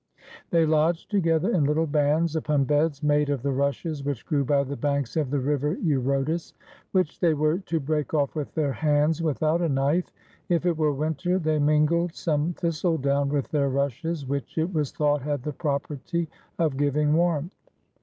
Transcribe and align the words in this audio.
They 0.49 0.65
lodged 0.65 1.11
together 1.11 1.51
in 1.53 1.67
Httle 1.67 1.91
bands 1.91 2.35
upon 2.35 2.63
beds 2.63 3.03
made 3.03 3.29
of 3.29 3.43
the 3.43 3.51
rushes 3.51 4.03
which 4.03 4.25
grew 4.25 4.43
by 4.43 4.63
the 4.63 4.75
banks 4.75 5.15
of 5.15 5.29
the 5.29 5.37
river 5.37 5.75
Eurotas, 5.75 6.53
which 6.91 7.19
they 7.19 7.35
were 7.35 7.59
to 7.59 7.79
break 7.79 8.11
off 8.15 8.33
with 8.33 8.51
their 8.55 8.73
hands 8.73 9.21
without 9.21 9.61
a 9.61 9.69
knife; 9.69 10.11
if 10.49 10.65
it 10.65 10.75
were 10.75 10.91
winter, 10.91 11.37
they 11.37 11.59
mingled 11.59 12.15
some 12.15 12.53
thistledown 12.53 13.29
with 13.29 13.49
their 13.49 13.69
rushes, 13.69 14.25
which 14.25 14.57
it 14.57 14.73
was 14.73 14.91
thought 14.91 15.21
had 15.21 15.43
the 15.43 15.53
property 15.53 16.27
of 16.57 16.77
giving 16.77 17.13
warmth. 17.13 17.53